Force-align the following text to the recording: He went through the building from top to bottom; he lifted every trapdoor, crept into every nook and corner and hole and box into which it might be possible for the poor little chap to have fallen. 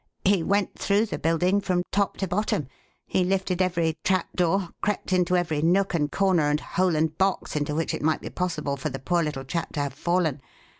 He 0.25 0.41
went 0.41 0.79
through 0.79 1.05
the 1.05 1.19
building 1.19 1.61
from 1.61 1.83
top 1.91 2.17
to 2.17 2.27
bottom; 2.27 2.67
he 3.05 3.23
lifted 3.23 3.61
every 3.61 3.99
trapdoor, 4.03 4.69
crept 4.81 5.13
into 5.13 5.35
every 5.37 5.61
nook 5.61 5.93
and 5.93 6.11
corner 6.11 6.49
and 6.49 6.59
hole 6.59 6.95
and 6.95 7.15
box 7.19 7.55
into 7.55 7.75
which 7.75 7.93
it 7.93 8.01
might 8.01 8.21
be 8.21 8.31
possible 8.31 8.77
for 8.77 8.89
the 8.89 8.97
poor 8.97 9.21
little 9.21 9.43
chap 9.43 9.73
to 9.73 9.79
have 9.81 9.93
fallen. 9.93 10.41